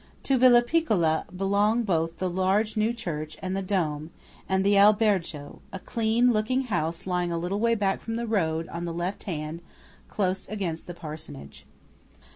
To 0.23 0.35
Villa 0.35 0.63
Piccola 0.63 1.25
belong 1.31 1.83
both 1.83 2.17
the 2.17 2.27
large 2.27 2.75
new 2.75 2.91
church 2.91 3.37
with 3.43 3.53
the 3.53 3.61
dome, 3.61 4.09
and 4.49 4.65
the 4.65 4.75
albergo–a 4.75 5.77
clean 5.77 6.33
looking 6.33 6.61
house 6.63 7.05
lying 7.05 7.31
a 7.31 7.37
little 7.37 7.59
way 7.59 7.75
back 7.75 8.01
from 8.01 8.15
the 8.15 8.25
road 8.25 8.67
on 8.69 8.85
the 8.85 8.93
left 8.95 9.25
hand, 9.25 9.61
close 10.07 10.49
against 10.49 10.87
the 10.87 10.95
parsonage. 10.95 11.67